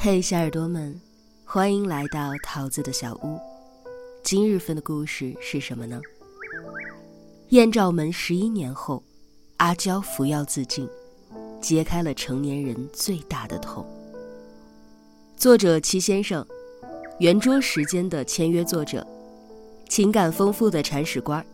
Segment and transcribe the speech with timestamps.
[0.00, 1.00] 嘿，小耳朵们，
[1.44, 3.36] 欢迎来到桃子的小屋。
[4.22, 6.00] 今日份的故事是什么呢？
[7.48, 9.02] 艳照门十一年后，
[9.56, 10.88] 阿娇服药自尽，
[11.60, 13.84] 揭开了成年人最大的痛。
[15.36, 16.46] 作者齐先生，
[17.18, 19.04] 圆桌时间的签约作者，
[19.88, 21.44] 情感丰富的铲屎官，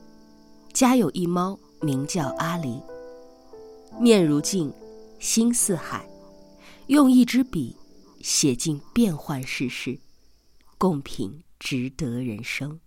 [0.75, 2.79] 家有一猫，名叫阿狸。
[3.99, 4.71] 面如镜，
[5.19, 6.07] 心似海，
[6.89, 7.75] 用一支笔
[8.25, 9.99] 写尽变幻世事，
[10.79, 12.81] 共品值得人生。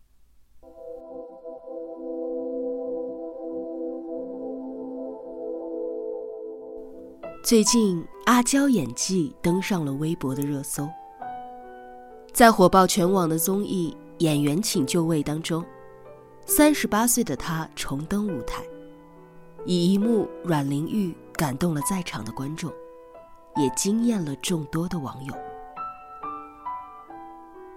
[7.44, 10.90] 最近，阿娇演技登上了微博的热搜。
[12.34, 15.64] 在火爆全网的综艺《演员请就位》当中，
[16.48, 18.64] 三十八岁的她重登舞台。
[19.68, 22.74] 以一幕阮玲玉感动了在场的观众，
[23.58, 25.34] 也惊艳了众多的网友。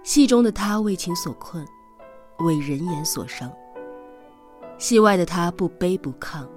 [0.03, 1.65] 戏中的他为情所困，
[2.39, 3.49] 为人言所伤；
[4.77, 6.47] 戏外的他不卑不亢，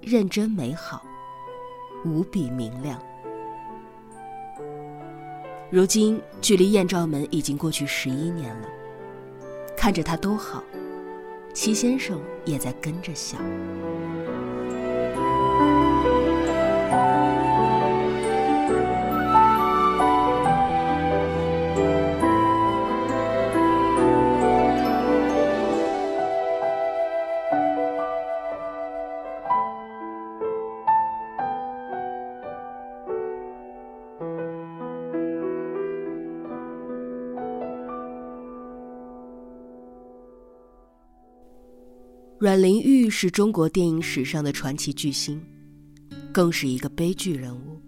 [0.00, 1.02] 认真美好，
[2.04, 2.98] 无比明亮。
[5.70, 8.68] 如今距离艳照门已经过去十一年了，
[9.76, 10.64] 看着他多好，
[11.52, 13.36] 齐先生也在跟着笑。
[42.40, 45.44] 阮玲玉是中国电影史上的传奇巨星，
[46.32, 47.82] 更是一个悲剧人物。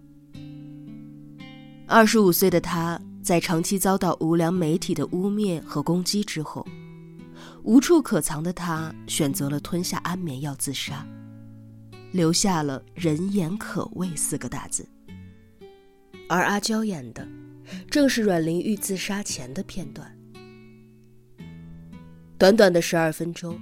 [1.87, 6.67] 二十五岁的她，在长期遭到无良媒体的污蔑和攻击之后，
[7.63, 11.07] 无处可藏的她选择了吞下安眠药自杀，
[12.11, 14.85] 留下了“人言可畏”四个大字。
[16.27, 17.25] 而阿娇演的，
[17.89, 20.13] 正是阮玲玉自杀前的片段。
[22.37, 23.57] 短短的十二分钟。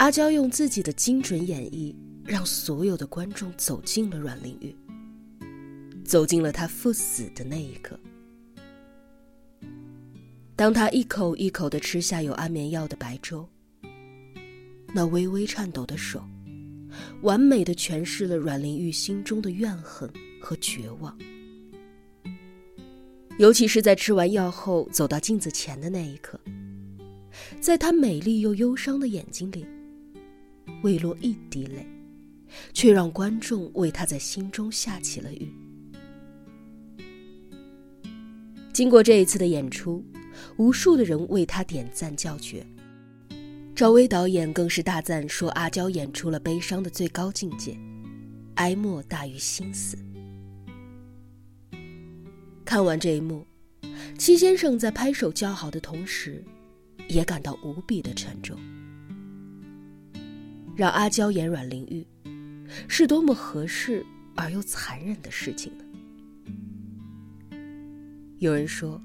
[0.00, 1.94] 阿娇用自己的精准演绎，
[2.24, 4.74] 让所有的观众走进了阮玲玉，
[6.02, 8.00] 走进了她赴死的那一刻。
[10.56, 13.46] 当她一口一口的吃下有安眠药的白粥，
[14.94, 16.24] 那微微颤抖的手，
[17.20, 20.10] 完美的诠释了阮玲玉心中的怨恨
[20.40, 21.14] 和绝望。
[23.38, 26.40] 尤其是在吃完药后走到镜子前的那一刻，
[27.60, 29.66] 在她美丽又忧伤的眼睛里。
[30.82, 31.86] 未落一滴泪，
[32.72, 35.52] 却让观众为他在心中下起了雨。
[38.72, 40.04] 经过这一次的演出，
[40.56, 42.64] 无数的人为他点赞叫绝。
[43.74, 47.76] 赵薇导演更是大赞说：“阿娇演出了悲伤的最高境界，
[48.56, 49.96] 哀莫大于心死。”
[52.64, 53.46] 看完这一幕，
[54.18, 56.44] 戚先生在拍手叫好的同时，
[57.08, 58.56] 也感到无比的沉重。
[60.80, 62.06] 让阿娇演阮玲玉，
[62.88, 64.02] 是多么合适
[64.34, 65.84] 而又残忍的事情呢？
[68.38, 68.98] 有人说，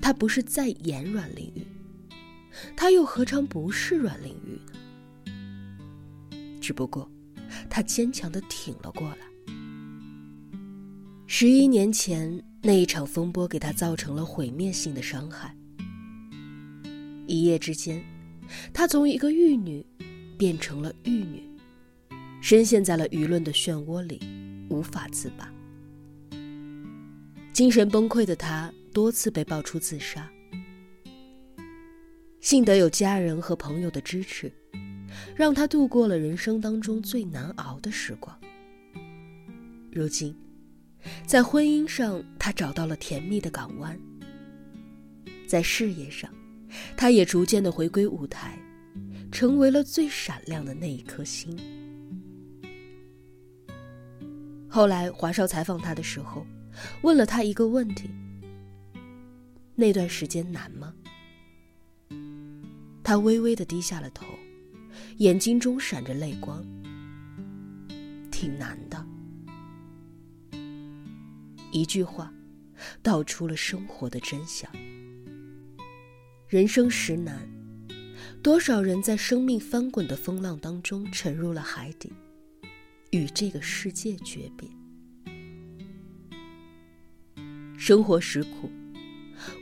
[0.00, 1.66] 她不是在演阮玲玉，
[2.76, 4.60] 她又何尝不是阮玲玉
[5.26, 6.60] 呢？
[6.60, 7.10] 只不过，
[7.68, 9.18] 她坚强的挺了过来。
[11.26, 15.52] 十一年前那一场风波给她造成了毁灭性的伤害，
[17.26, 18.00] 一夜之间，
[18.72, 19.84] 她从一个玉女。
[20.38, 21.42] 变成了玉女，
[22.40, 24.20] 深陷在了舆论的漩涡里，
[24.70, 25.52] 无法自拔。
[27.52, 30.30] 精神崩溃的她多次被爆出自杀，
[32.40, 34.52] 幸得有家人和朋友的支持，
[35.34, 38.38] 让她度过了人生当中最难熬的时光。
[39.90, 40.32] 如今，
[41.26, 43.96] 在婚姻上，她找到了甜蜜的港湾；
[45.48, 46.32] 在事业上，
[46.96, 48.56] 她也逐渐的回归舞台。
[49.30, 51.56] 成为了最闪亮的那一颗星。
[54.68, 56.46] 后来华少采访他的时候，
[57.02, 58.10] 问了他一个问题：
[59.74, 60.94] 那段时间难吗？
[63.02, 64.26] 他微微的低下了头，
[65.16, 66.64] 眼睛中闪着泪光。
[68.30, 69.06] 挺难的。
[71.72, 72.32] 一句话，
[73.02, 74.70] 道出了生活的真相。
[76.46, 77.57] 人生实难。
[78.40, 82.12] 多少人在生命翻滚的风浪当中沉入了海底，
[83.10, 84.68] 与这个世界诀别。
[87.76, 88.70] 生活实苦，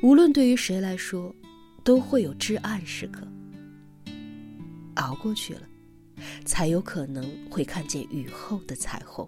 [0.03, 1.35] 无论对于谁来说，
[1.83, 3.27] 都会有至暗时刻。
[4.97, 5.63] 熬过去了，
[6.45, 9.27] 才有可能会看见雨后的彩虹。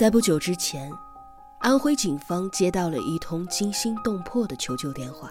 [0.00, 0.90] 在不久之前，
[1.58, 5.30] 安徽警方接到了一通惊心动魄的求救电话。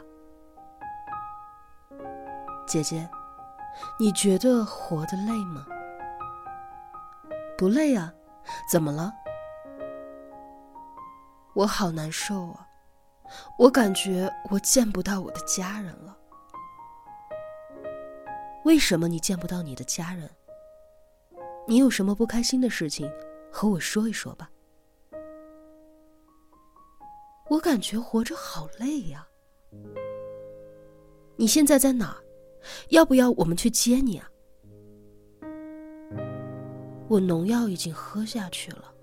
[2.68, 3.10] 姐姐，
[3.98, 5.66] 你觉得活得累吗？
[7.57, 8.13] 不累啊，
[8.71, 9.12] 怎么了？
[11.56, 12.68] 我好难受啊，
[13.57, 16.16] 我感觉我见不到我的家人了。
[18.66, 20.30] 为什么你见不到你的家人？
[21.68, 23.12] 你有什么不开心的事情，
[23.51, 24.48] 和我说一说吧。
[27.50, 29.28] 我感觉活着好累呀！
[31.36, 32.24] 你现在在哪儿？
[32.90, 34.30] 要不要我们去接你啊？
[37.07, 38.94] 我农药已经喝下去了。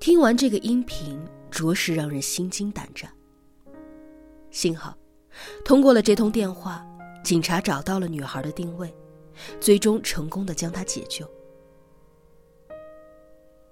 [0.00, 3.08] 听完这个音频，着实让人心惊胆战。
[4.50, 4.98] 幸好，
[5.64, 6.84] 通过了这通电话，
[7.22, 8.92] 警察找到了女孩的定位，
[9.60, 11.24] 最终成功的将她解救。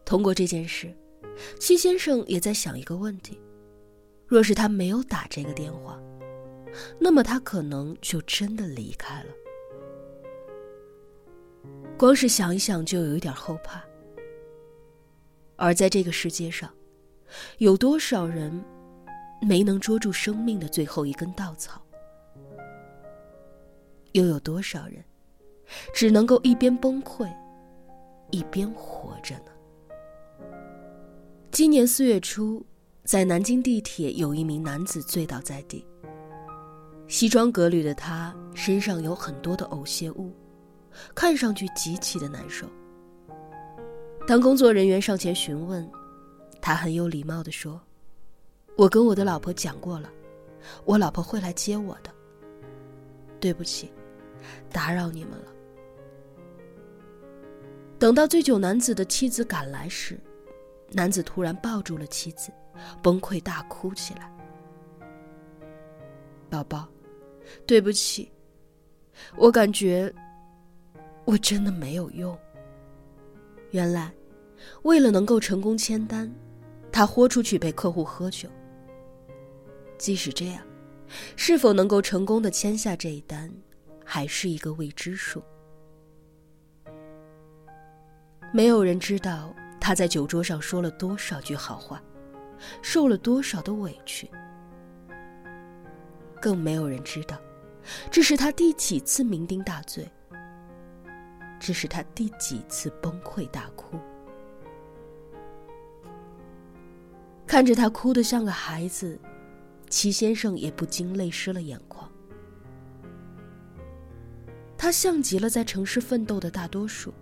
[0.05, 0.97] 通过这件事。
[1.59, 3.41] 戚先生也在想一个问题：
[4.27, 6.01] 若是他没有打这个电话，
[6.99, 9.31] 那么他可能就真的离开了。
[11.99, 13.83] 光是想一想就有一点后怕。
[15.57, 16.71] 而在这个世界上，
[17.59, 18.63] 有多少人
[19.41, 21.81] 没能捉住生命的最后一根稻草？
[24.13, 25.03] 又有多少人
[25.95, 27.31] 只能够一边崩溃，
[28.31, 29.53] 一边活着呢？
[31.57, 32.63] 今年四月初，
[33.03, 35.83] 在南京地铁，有一名男子醉倒在地。
[37.09, 40.31] 西装革履的他身上有很多的呕血物，
[41.15, 42.67] 看上去极其的难受。
[44.27, 45.91] 当工作人员上前询问，
[46.61, 47.81] 他很有礼貌的说
[48.77, 50.13] ：“我跟我的老婆讲过了，
[50.85, 52.11] 我老婆会来接我的。
[53.41, 53.91] 对不起，
[54.71, 55.47] 打扰你们了。”
[57.99, 60.21] 等到醉酒男子的妻子赶来时，
[60.93, 62.53] 男子突然抱住了妻子，
[63.03, 64.33] 崩溃大哭起来。
[66.49, 66.89] 宝宝，
[67.67, 68.31] 对不起，
[69.37, 70.13] 我感觉
[71.25, 72.39] 我真的没有用。
[73.73, 74.13] 原来，
[74.83, 76.33] 为了能够成功签单，
[76.93, 78.49] 他豁出去陪客户喝酒。
[79.99, 80.63] 即使这样，
[81.35, 83.53] 是否能够成功的签下这一单，
[84.05, 85.43] 还是一个未知数。
[88.53, 89.55] 没有人知道。
[89.87, 92.03] 他在酒桌上说了多少句好话，
[92.83, 94.29] 受了多少的委屈，
[96.43, 97.41] 更没有人知道，
[98.11, 100.11] 这是他第几次酩酊大醉，
[101.61, 103.97] 这是他第几次崩溃大哭。
[107.47, 109.17] 看着他哭得像个孩子，
[109.89, 112.11] 齐先生也不禁泪湿了眼眶。
[114.77, 117.15] 他像极了在城市奋斗的大多数，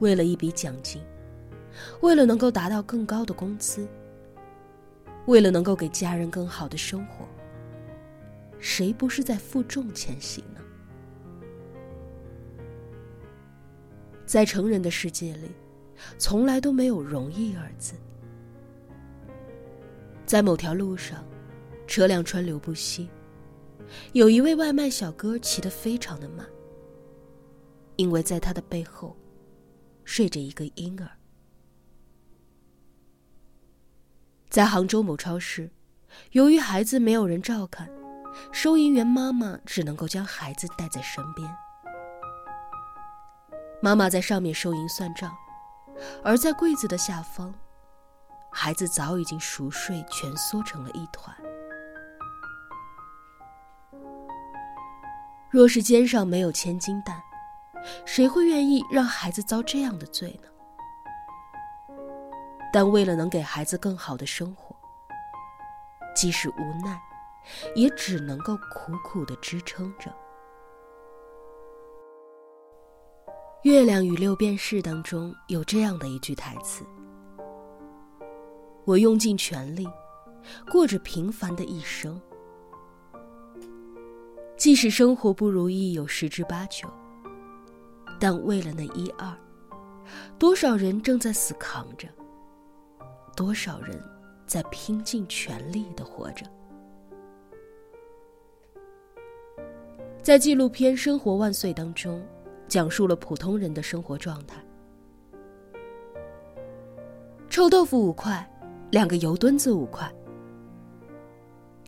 [0.00, 1.00] 为了一笔奖金。
[2.00, 3.86] 为了能够达到更高的工资，
[5.26, 7.26] 为了能够给家人更好的生活，
[8.58, 10.60] 谁不是在负重前行呢？
[14.26, 15.50] 在成人的世界里，
[16.18, 17.94] 从来都没有容易二字。
[20.24, 21.24] 在某条路上，
[21.86, 23.08] 车辆川流不息，
[24.12, 26.46] 有一位外卖小哥骑得非常的慢，
[27.96, 29.16] 因为在他的背后，
[30.04, 31.10] 睡着一个婴儿。
[34.50, 35.70] 在杭州某超市，
[36.32, 37.88] 由于孩子没有人照看，
[38.50, 41.48] 收银员妈妈只能够将孩子带在身边。
[43.80, 45.32] 妈妈在上面收银算账，
[46.24, 47.54] 而在柜子的下方，
[48.50, 51.32] 孩子早已经熟睡，蜷缩成了一团。
[55.48, 57.22] 若是肩上没有千斤担，
[58.04, 60.49] 谁会愿意让孩子遭这样的罪呢？
[62.72, 64.76] 但为了能给孩子更好的生活，
[66.14, 67.00] 即使无奈，
[67.74, 70.10] 也只能够苦苦的支撑着。
[73.64, 76.84] 《月亮与六便士》当中有这样的一句台词
[78.86, 79.86] ：“我用尽全力，
[80.70, 82.18] 过着平凡的一生，
[84.56, 86.88] 即使生活不如意有十之八九，
[88.18, 89.36] 但为了那一二，
[90.38, 92.08] 多少人正在死扛着。”
[93.40, 93.98] 多少人
[94.46, 96.44] 在拼尽全力的活着。
[100.20, 102.22] 在纪录片生活万岁当中
[102.68, 104.62] 讲述了普通人的生活状态。
[107.48, 108.46] 臭豆腐五块
[108.90, 110.06] 两个油墩子五块。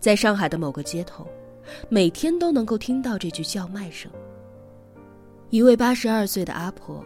[0.01, 1.29] 在上海的某个街头
[1.91, 4.11] 每天都能够听到这句叫卖声。
[5.51, 7.05] 一位八十二岁的阿婆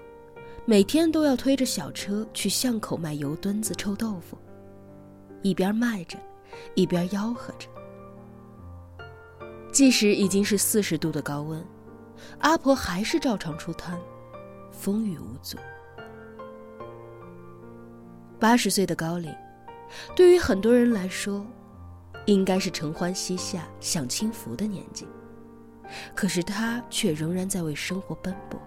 [0.68, 4.36] 每天都要推着小车去巷口卖油墩子、臭豆腐，
[5.40, 6.18] 一边卖着，
[6.74, 7.68] 一边吆喝着。
[9.70, 11.64] 即使已经是四十度的高温，
[12.40, 13.96] 阿婆还是照常出摊，
[14.72, 15.56] 风雨无阻。
[18.40, 19.32] 八十岁的高龄，
[20.16, 21.46] 对于很多人来说，
[22.24, 25.06] 应该是承欢膝下、享清福的年纪。
[26.12, 28.60] 可是他却仍然在为生活奔波。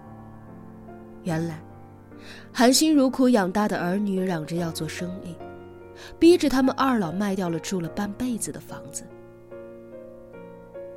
[1.24, 1.62] 原来，
[2.52, 5.34] 含辛茹苦养大的儿女嚷着要做生意，
[6.18, 9.04] 逼着他们二老卖掉了住了半辈子的房子。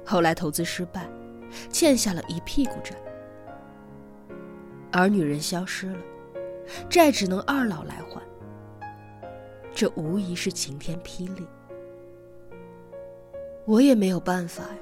[0.06, 1.10] 后来投资失败，
[1.70, 2.96] 欠下了一屁股债，
[4.92, 6.00] 而女人消失了，
[6.90, 8.22] 债只能二老来还。
[9.74, 11.48] 这无疑是晴天霹雳，
[13.66, 14.78] 我也没有办法呀。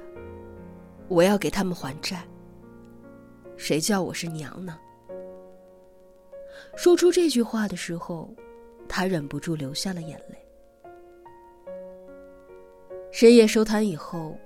[1.08, 2.24] 我要给他们还债，
[3.58, 4.78] 谁叫我是娘呢？
[6.76, 8.34] 说出这句话的时候，
[8.88, 10.38] 他忍不住流下了眼泪。
[13.12, 14.38] 深夜收摊以后。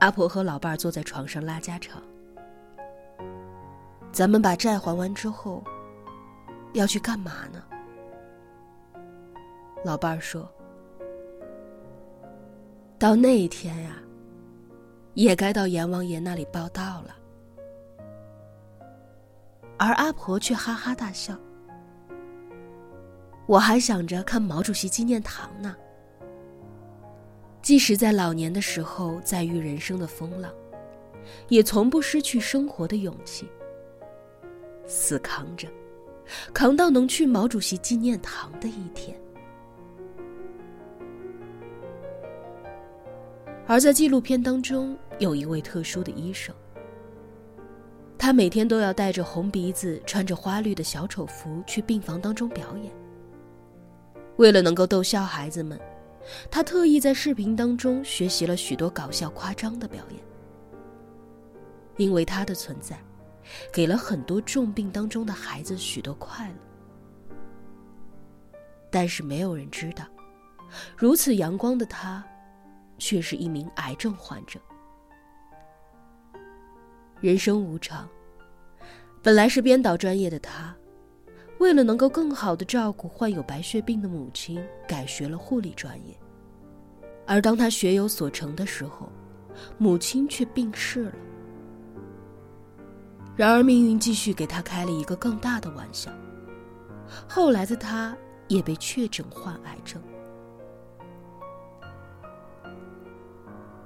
[0.00, 2.02] 阿婆和老伴儿坐在床上拉家常。
[4.12, 5.64] 咱们把债还完之后，
[6.74, 7.64] 要去干嘛呢？
[9.82, 10.46] 老伴儿说
[13.00, 13.96] ：“到那一天呀，
[15.14, 17.16] 也该到阎王爷那里报道了。”
[19.80, 21.34] 而阿婆却哈哈大笑
[23.46, 25.74] ：“我还想着看毛主席纪念堂呢。”
[27.62, 30.52] 即使在老年的时候再遇人生的风浪，
[31.48, 33.48] 也从不失去生活的勇气。
[34.86, 35.66] 死扛着，
[36.54, 39.18] 扛到能去毛主席纪念堂的一天。
[43.66, 46.54] 而在纪录片当中，有一位特殊的医生，
[48.16, 52.92] 他每天都要带着红鼻子、穿着花绿的小丑服去病房当中表演，
[54.36, 55.80] 为了能够逗笑孩子们。
[56.50, 60.20] 他特意在视频当中学习了许多搞笑夸张的表演，
[61.96, 62.98] 因为他的存在，
[63.72, 66.54] 给了很多重病当中的孩子许多快乐。
[68.90, 70.04] 但是没有人知道，
[70.96, 72.24] 如此阳光的他，
[72.98, 74.58] 却是一名癌症患者。
[77.20, 78.08] 人生无常，
[79.22, 80.75] 本来是编导专业的他。
[81.58, 86.16] 为了能够更好的照顾患有白血病的母亲，改学了护理专业。
[87.26, 89.10] 而当他学有所成的时候，
[89.78, 91.12] 母亲却病逝了。
[93.34, 96.10] 然而命运继续给他开了一个更大的玩笑。
[97.28, 98.16] 后来的他
[98.48, 100.00] 也被确诊患癌症。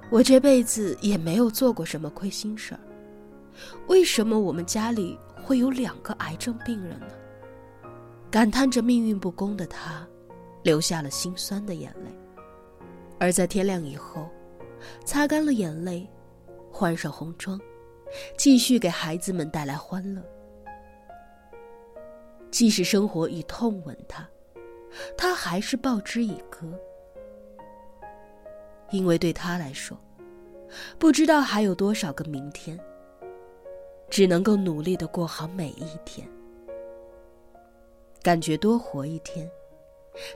[0.09, 2.81] 我这辈子也没有做过什么亏心事儿，
[3.87, 7.07] 为什么我们家里会有两个癌症病人呢？
[8.31, 10.07] 感叹着命运不公的他，
[10.63, 12.09] 流下了心酸的眼泪。
[13.19, 14.29] 而在天亮以后，
[15.03, 16.09] 擦干了眼泪，
[16.71, 17.59] 换上红妆，
[18.37, 20.23] 继续给孩子们带来欢乐。
[22.49, 24.25] 即使生活以痛吻他，
[25.17, 26.65] 他还是报之以歌。
[28.91, 29.97] 因为对他来说，
[30.97, 32.79] 不知道还有多少个明天，
[34.09, 36.25] 只能够努力的过好每一天。
[38.23, 39.49] 感觉多活一天，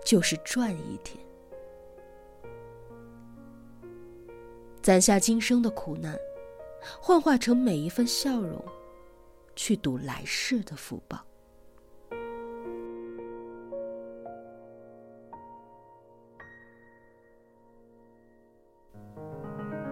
[0.04, 1.24] 就是赚一天。
[4.82, 6.18] 攒下今生的苦难，
[7.00, 8.63] 幻化成每一份笑容，
[9.56, 11.24] 去赌来世的福报。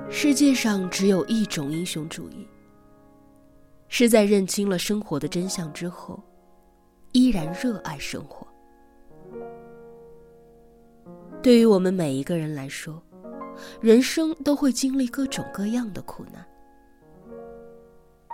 [0.10, 2.48] 世界上只有一种英雄主义，
[3.88, 6.20] 是在认清了生活的真相之后。
[7.14, 8.46] 依然热爱生活。
[11.42, 13.02] 对于我们每一个人来说，
[13.82, 16.46] 人生都会经历各种各样的苦难。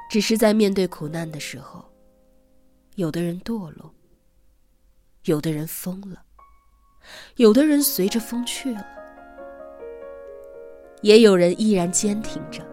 [0.10, 1.86] 只是在面对苦难的时候，
[2.96, 3.94] 有的人堕落，
[5.26, 6.24] 有的人疯了，
[7.36, 8.86] 有的人随着风去了，
[11.02, 12.64] 也有人依然坚挺着，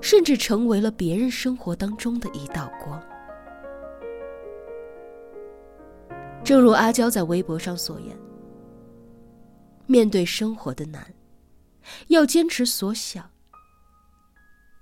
[0.00, 3.02] 甚至成为了别人生活当中的一道光。
[6.46, 8.16] 正如阿娇在微博上所言
[9.86, 11.04] ：“面对生活的难，
[12.06, 13.28] 要坚持所想，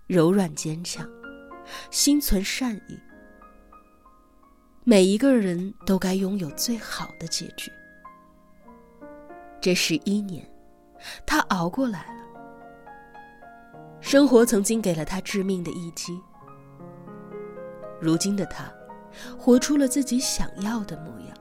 [0.07, 1.09] 柔软坚强，
[1.91, 3.01] 心存善意。
[4.85, 7.73] 每一个人都该拥有最好的结局。
[9.59, 10.47] 这十一年，
[11.25, 12.25] 他熬过来了。
[14.03, 16.21] 生活曾经给了他致命的一击。
[18.03, 18.71] 如今的他，
[19.39, 21.35] 活出了自己想要的模样。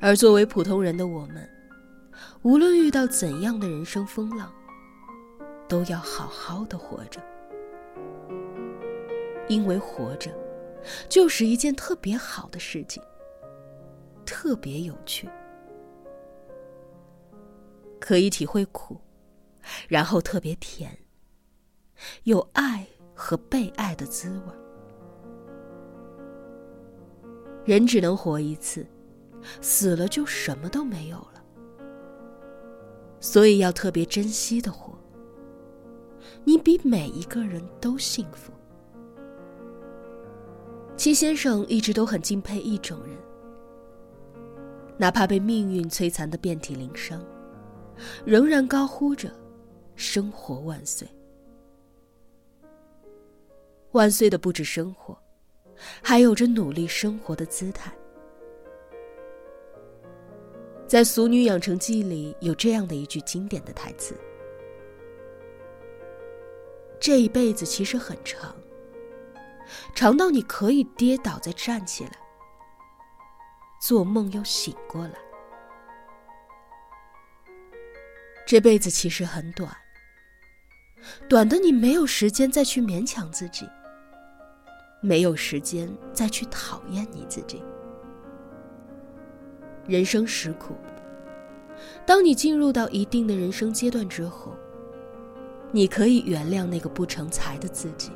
[0.00, 1.46] 而作为普通人的我们，
[2.40, 4.50] 无论遇到怎样的人生风浪，
[5.68, 7.20] 都要好好的活着，
[9.46, 10.32] 因为活着，
[11.06, 13.02] 就是一件特别好的事情，
[14.24, 15.28] 特别有趣，
[18.00, 18.98] 可以体会苦，
[19.86, 20.96] 然后特别甜，
[22.22, 24.54] 有爱和被爱的滋味。
[27.66, 28.86] 人只能活一次。
[29.60, 31.44] 死了就什么都没有了，
[33.20, 34.96] 所以要特别珍惜的活。
[36.44, 38.52] 你比每一个人都幸福。
[40.96, 43.16] 七先生一直都很敬佩一种人，
[44.98, 47.24] 哪怕被命运摧残的遍体鳞伤，
[48.24, 49.30] 仍然高呼着
[49.96, 51.08] “生活万岁”。
[53.92, 55.18] 万岁的不止生活，
[56.02, 57.92] 还有着努力生活的姿态。
[60.90, 64.12] 在《俗女养成记》里有这样的一句经典的台词
[66.98, 68.52] ：“这一辈子其实很长，
[69.94, 72.10] 长到你可以跌倒再站起来，
[73.80, 75.14] 做梦又醒过来。
[78.44, 79.70] 这辈子其实很短，
[81.28, 83.64] 短的你没有时间再去勉强自己，
[85.00, 87.62] 没有时间再去讨厌你自己。”
[89.86, 90.74] 人生实苦。
[92.04, 94.54] 当你进入到一定的人生阶段之后，
[95.72, 98.10] 你可以原谅那个不成才的自己，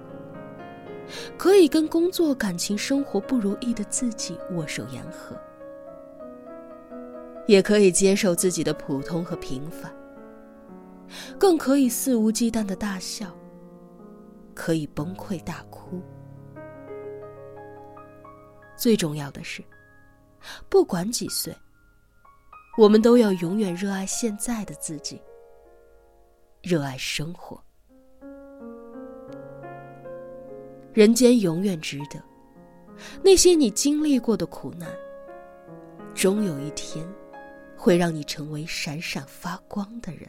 [1.38, 5.36] 可以跟工作、感情、生活不如意的自己握手言和，
[7.46, 9.94] 也可以接受自己的普通和平凡，
[11.38, 13.34] 更可以肆无忌惮的大笑，
[14.52, 16.02] 可以崩溃大哭。
[18.76, 19.62] 最重要的是，
[20.68, 21.54] 不管几岁。
[22.76, 25.22] 我们都要永远热爱现在的自己，
[26.60, 27.62] 热爱生活。
[30.92, 32.20] 人间永远值得，
[33.22, 34.88] 那些你经历过的苦难，
[36.14, 37.06] 终有一天
[37.76, 40.28] 会让你成为闪闪发光的人。